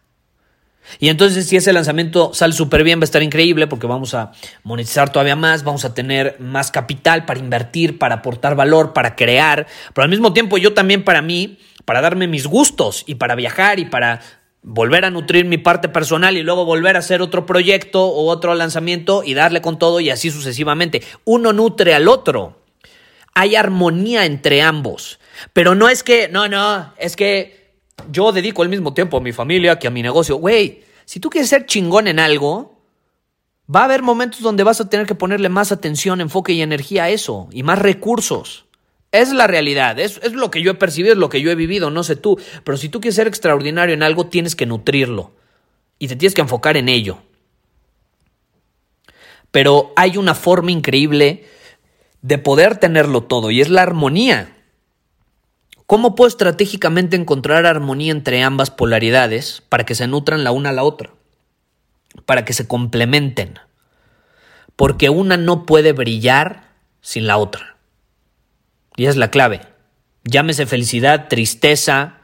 Y 0.98 1.08
entonces 1.08 1.46
si 1.46 1.56
ese 1.56 1.72
lanzamiento 1.72 2.32
sale 2.34 2.52
súper 2.52 2.82
bien, 2.82 2.98
va 2.98 3.02
a 3.02 3.04
estar 3.04 3.22
increíble 3.22 3.66
porque 3.66 3.86
vamos 3.86 4.14
a 4.14 4.32
monetizar 4.62 5.10
todavía 5.10 5.36
más, 5.36 5.64
vamos 5.64 5.84
a 5.84 5.94
tener 5.94 6.36
más 6.38 6.70
capital 6.70 7.24
para 7.24 7.40
invertir, 7.40 7.98
para 7.98 8.16
aportar 8.16 8.54
valor, 8.54 8.92
para 8.92 9.14
crear, 9.16 9.66
pero 9.94 10.04
al 10.04 10.10
mismo 10.10 10.32
tiempo 10.32 10.58
yo 10.58 10.74
también 10.74 11.04
para 11.04 11.22
mí, 11.22 11.58
para 11.84 12.00
darme 12.00 12.26
mis 12.26 12.46
gustos 12.46 13.04
y 13.06 13.16
para 13.16 13.34
viajar 13.34 13.78
y 13.78 13.84
para 13.84 14.20
volver 14.62 15.04
a 15.04 15.10
nutrir 15.10 15.44
mi 15.44 15.58
parte 15.58 15.88
personal 15.88 16.36
y 16.36 16.42
luego 16.42 16.64
volver 16.64 16.96
a 16.96 16.98
hacer 16.98 17.22
otro 17.22 17.46
proyecto 17.46 18.04
o 18.04 18.28
otro 18.30 18.54
lanzamiento 18.54 19.22
y 19.24 19.34
darle 19.34 19.62
con 19.62 19.78
todo 19.78 20.00
y 20.00 20.10
así 20.10 20.30
sucesivamente. 20.30 21.02
Uno 21.24 21.52
nutre 21.52 21.94
al 21.94 22.08
otro. 22.08 22.60
Hay 23.34 23.56
armonía 23.56 24.24
entre 24.24 24.62
ambos. 24.62 25.20
Pero 25.52 25.74
no 25.74 25.88
es 25.88 26.02
que, 26.02 26.28
no, 26.28 26.48
no, 26.48 26.92
es 26.98 27.16
que 27.16 27.57
yo 28.10 28.32
dedico 28.32 28.62
el 28.62 28.68
mismo 28.68 28.94
tiempo 28.94 29.16
a 29.16 29.20
mi 29.20 29.32
familia 29.32 29.78
que 29.78 29.86
a 29.86 29.90
mi 29.90 30.02
negocio. 30.02 30.36
Güey, 30.36 30.84
si 31.04 31.20
tú 31.20 31.30
quieres 31.30 31.48
ser 31.48 31.66
chingón 31.66 32.06
en 32.06 32.18
algo, 32.18 32.78
va 33.74 33.80
a 33.80 33.84
haber 33.84 34.02
momentos 34.02 34.40
donde 34.40 34.64
vas 34.64 34.80
a 34.80 34.88
tener 34.88 35.06
que 35.06 35.14
ponerle 35.14 35.48
más 35.48 35.72
atención, 35.72 36.20
enfoque 36.20 36.52
y 36.52 36.62
energía 36.62 37.04
a 37.04 37.10
eso, 37.10 37.48
y 37.50 37.62
más 37.62 37.78
recursos. 37.78 38.66
Es 39.10 39.32
la 39.32 39.46
realidad, 39.46 39.98
es, 39.98 40.20
es 40.22 40.32
lo 40.34 40.50
que 40.50 40.62
yo 40.62 40.70
he 40.70 40.74
percibido, 40.74 41.14
es 41.14 41.18
lo 41.18 41.30
que 41.30 41.40
yo 41.40 41.50
he 41.50 41.54
vivido, 41.54 41.90
no 41.90 42.02
sé 42.02 42.16
tú. 42.16 42.38
Pero 42.62 42.76
si 42.76 42.88
tú 42.88 43.00
quieres 43.00 43.16
ser 43.16 43.26
extraordinario 43.26 43.94
en 43.94 44.02
algo, 44.02 44.26
tienes 44.26 44.54
que 44.54 44.66
nutrirlo. 44.66 45.32
Y 45.98 46.08
te 46.08 46.16
tienes 46.16 46.34
que 46.34 46.42
enfocar 46.42 46.76
en 46.76 46.88
ello. 46.88 47.18
Pero 49.50 49.92
hay 49.96 50.18
una 50.18 50.34
forma 50.34 50.70
increíble 50.70 51.46
de 52.20 52.38
poder 52.38 52.76
tenerlo 52.76 53.22
todo, 53.22 53.50
y 53.50 53.60
es 53.60 53.70
la 53.70 53.82
armonía. 53.82 54.57
¿Cómo 55.88 56.14
puedo 56.14 56.28
estratégicamente 56.28 57.16
encontrar 57.16 57.64
armonía 57.64 58.12
entre 58.12 58.42
ambas 58.42 58.70
polaridades 58.70 59.62
para 59.70 59.86
que 59.86 59.94
se 59.94 60.06
nutran 60.06 60.44
la 60.44 60.52
una 60.52 60.68
a 60.68 60.72
la 60.74 60.82
otra? 60.82 61.14
Para 62.26 62.44
que 62.44 62.52
se 62.52 62.68
complementen. 62.68 63.58
Porque 64.76 65.08
una 65.08 65.38
no 65.38 65.64
puede 65.64 65.94
brillar 65.94 66.74
sin 67.00 67.26
la 67.26 67.38
otra. 67.38 67.78
Y 68.96 69.06
es 69.06 69.16
la 69.16 69.30
clave. 69.30 69.62
Llámese 70.24 70.66
felicidad, 70.66 71.26
tristeza, 71.28 72.18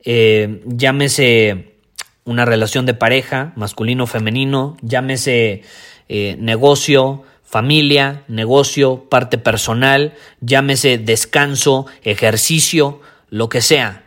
eh, 0.00 0.64
llámese 0.66 1.76
una 2.24 2.44
relación 2.44 2.86
de 2.86 2.94
pareja, 2.94 3.52
masculino-femenino, 3.54 4.78
llámese 4.82 5.62
eh, 6.08 6.34
negocio, 6.40 7.22
familia, 7.46 8.24
negocio, 8.28 9.08
parte 9.08 9.38
personal, 9.38 10.14
llámese 10.40 10.98
descanso, 10.98 11.86
ejercicio, 12.02 13.00
lo 13.30 13.48
que 13.48 13.60
sea. 13.60 14.04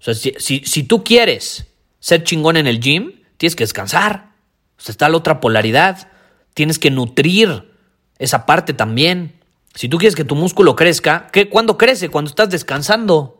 si, 0.00 0.82
tú 0.84 1.04
quieres 1.04 1.66
ser 2.00 2.24
chingón 2.24 2.56
en 2.56 2.66
el 2.66 2.80
gym, 2.80 3.12
tienes 3.36 3.54
que 3.54 3.64
descansar. 3.64 4.32
O 4.78 4.80
sea, 4.80 4.92
está 4.92 5.08
la 5.08 5.16
otra 5.16 5.40
polaridad. 5.40 6.08
Tienes 6.54 6.78
que 6.78 6.90
nutrir 6.90 7.72
esa 8.18 8.46
parte 8.46 8.72
también. 8.72 9.40
Si 9.74 9.88
tú 9.88 9.98
quieres 9.98 10.16
que 10.16 10.24
tu 10.24 10.34
músculo 10.34 10.74
crezca, 10.74 11.28
¿qué? 11.32 11.48
¿cuándo 11.48 11.76
crece? 11.76 12.08
Cuando 12.08 12.30
estás 12.30 12.50
descansando. 12.50 13.37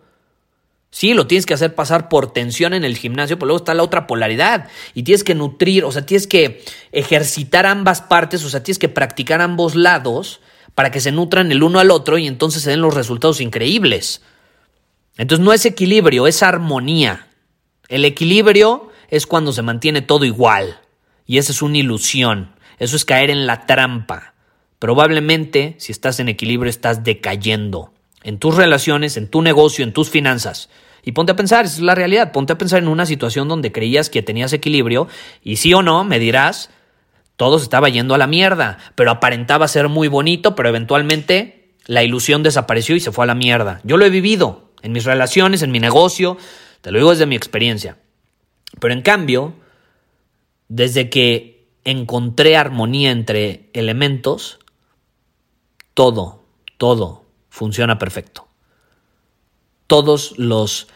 Sí, 0.91 1.13
lo 1.13 1.27
tienes 1.27 1.45
que 1.45 1.55
hacer 1.55 1.75
pasar 1.75 2.09
por 2.09 2.33
tensión 2.33 2.73
en 2.73 2.85
el 2.85 2.97
gimnasio, 2.97 3.39
pero 3.39 3.49
luego 3.49 3.59
está 3.59 3.75
la 3.75 3.83
otra 3.83 4.07
polaridad 4.07 4.69
y 4.95 5.03
tienes 5.03 5.23
que 5.23 5.35
nutrir, 5.35 5.85
o 5.85 5.93
sea, 5.93 6.07
tienes 6.07 6.27
que 6.27 6.65
ejercitar 6.93 7.67
ambas 7.67 8.01
partes, 8.01 8.43
o 8.45 8.49
sea, 8.49 8.63
tienes 8.63 8.79
que 8.79 8.89
practicar 8.89 9.43
ambos 9.43 9.75
lados 9.75 10.41
para 10.75 10.91
que 10.91 11.01
se 11.01 11.13
nutran 11.13 11.53
el 11.53 11.63
uno 11.63 11.79
al 11.79 11.91
otro 11.91 12.17
y 12.17 12.27
entonces 12.27 12.63
se 12.63 12.71
den 12.71 12.81
los 12.81 12.95
resultados 12.95 13.41
increíbles. 13.41 14.23
Entonces 15.19 15.45
no 15.45 15.53
es 15.53 15.67
equilibrio, 15.67 16.27
es 16.27 16.43
armonía. 16.43 17.29
El 17.89 18.05
equilibrio 18.05 18.89
es 19.11 19.27
cuando 19.27 19.53
se 19.53 19.63
mantiene 19.63 20.01
todo 20.01 20.25
igual 20.25 20.81
y 21.27 21.39
esa 21.39 21.53
es 21.53 21.61
una 21.61 21.79
ilusión, 21.79 22.55
eso 22.79 22.97
es 22.97 23.05
caer 23.05 23.29
en 23.29 23.47
la 23.47 23.67
trampa. 23.67 24.35
Probablemente 24.79 25.75
si 25.79 25.93
estás 25.93 26.19
en 26.21 26.29
equilibrio 26.29 26.71
estás 26.71 27.05
decayendo 27.05 27.93
en 28.29 28.39
tus 28.39 28.57
relaciones, 28.57 29.17
en 29.17 29.27
tu 29.27 29.41
negocio, 29.41 29.83
en 29.83 29.95
tus 29.95 30.11
finanzas. 30.11 30.69
Y 31.03 31.13
ponte 31.13 31.33
a 31.33 31.37
pensar, 31.37 31.65
esa 31.65 31.77
es 31.77 31.81
la 31.81 31.95
realidad, 31.95 32.31
ponte 32.31 32.53
a 32.53 32.59
pensar 32.59 32.83
en 32.83 32.89
una 32.89 33.07
situación 33.07 33.49
donde 33.49 33.73
creías 33.73 34.11
que 34.11 34.21
tenías 34.21 34.53
equilibrio 34.53 35.09
y 35.43 35.57
sí 35.57 35.73
o 35.73 35.81
no, 35.81 36.05
me 36.05 36.19
dirás, 36.19 36.69
todo 37.37 37.59
se 37.59 37.63
estaba 37.63 37.89
yendo 37.89 38.15
a 38.15 38.19
la 38.19 38.27
mierda, 38.27 38.77
pero 38.97 39.11
aparentaba 39.11 39.67
ser 39.67 39.89
muy 39.89 40.09
bonito, 40.09 40.55
pero 40.55 40.69
eventualmente 40.69 41.73
la 41.87 42.03
ilusión 42.03 42.43
desapareció 42.43 42.95
y 42.97 43.01
se 43.01 43.13
fue 43.13 43.25
a 43.25 43.29
la 43.29 43.35
mierda. 43.35 43.81
Yo 43.83 43.97
lo 43.97 44.05
he 44.05 44.11
vivido 44.11 44.73
en 44.83 44.93
mis 44.93 45.05
relaciones, 45.05 45.63
en 45.63 45.71
mi 45.71 45.81
negocio, 45.81 46.37
te 46.83 46.91
lo 46.91 46.99
digo 46.99 47.13
desde 47.13 47.25
mi 47.25 47.35
experiencia. 47.35 47.97
Pero 48.79 48.93
en 48.93 49.01
cambio, 49.01 49.55
desde 50.69 51.09
que 51.09 51.67
encontré 51.85 52.59
armonía 52.59 53.11
entre 53.11 53.71
elementos, 53.73 54.59
todo, 55.95 56.45
todo, 56.77 57.28
funciona 57.59 57.99
perfecto. 57.99 58.47
Todos 59.89 60.39
los 60.39 60.87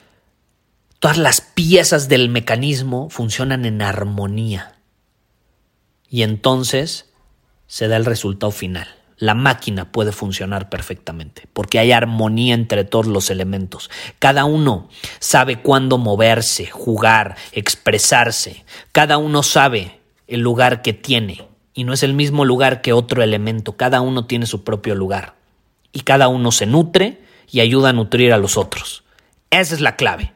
todas 1.01 1.19
las 1.19 1.41
piezas 1.41 2.09
del 2.09 2.29
mecanismo 2.29 3.11
funcionan 3.11 3.65
en 3.65 3.83
armonía. 3.83 4.77
Y 6.09 6.23
entonces 6.23 7.11
se 7.67 7.89
da 7.89 7.97
el 7.97 8.05
resultado 8.05 8.53
final. 8.53 8.87
La 9.17 9.35
máquina 9.35 9.91
puede 9.91 10.13
funcionar 10.13 10.69
perfectamente 10.69 11.49
porque 11.53 11.81
hay 11.81 11.91
armonía 11.91 12.55
entre 12.55 12.85
todos 12.85 13.07
los 13.07 13.31
elementos. 13.31 13.91
Cada 14.21 14.45
uno 14.45 14.89
sabe 15.19 15.61
cuándo 15.63 15.99
moverse, 15.99 16.67
jugar, 16.67 17.37
expresarse. 17.51 18.65
Cada 18.93 19.19
uno 19.19 19.43
sabe 19.43 19.99
el 20.29 20.41
lugar 20.41 20.83
que 20.83 20.93
tiene 20.93 21.45
y 21.75 21.83
no 21.83 21.93
es 21.93 22.05
el 22.05 22.15
mismo 22.15 22.45
lugar 22.45 22.83
que 22.83 22.93
otro 22.93 23.21
elemento. 23.25 23.77
Cada 23.77 24.01
uno 24.01 24.27
tiene 24.27 24.47
su 24.47 24.63
propio 24.63 24.95
lugar 24.95 25.42
y 25.93 26.01
cada 26.01 26.29
uno 26.29 26.53
se 26.53 26.67
nutre 26.67 27.21
y 27.51 27.61
ayuda 27.61 27.91
a 27.91 27.93
nutrir 27.93 28.33
a 28.33 28.39
los 28.39 28.57
otros. 28.57 29.05
Esa 29.51 29.75
es 29.75 29.81
la 29.81 29.97
clave. 29.97 30.33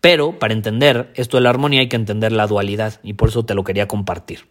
Pero 0.00 0.38
para 0.38 0.52
entender 0.52 1.12
esto 1.14 1.36
de 1.36 1.44
la 1.44 1.50
armonía 1.50 1.80
hay 1.80 1.88
que 1.88 1.96
entender 1.96 2.32
la 2.32 2.48
dualidad 2.48 2.98
y 3.04 3.12
por 3.12 3.28
eso 3.28 3.44
te 3.44 3.54
lo 3.54 3.62
quería 3.62 3.86
compartir. 3.86 4.48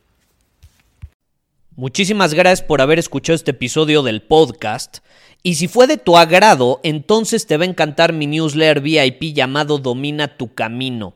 Muchísimas 1.76 2.34
gracias 2.34 2.66
por 2.66 2.82
haber 2.82 3.00
escuchado 3.00 3.36
este 3.36 3.52
episodio 3.52 4.04
del 4.04 4.22
podcast. 4.22 5.00
Y 5.44 5.56
si 5.56 5.68
fue 5.68 5.88
de 5.88 5.98
tu 5.98 6.18
agrado, 6.18 6.80
entonces 6.84 7.48
te 7.48 7.58
va 7.58 7.64
a 7.64 7.68
encantar 7.68 8.14
mi 8.14 8.28
newsletter 8.28 8.82
VIP 8.82 9.34
llamado 9.34 9.78
Domina 9.78 10.38
tu 10.38 10.54
Camino. 10.54 11.16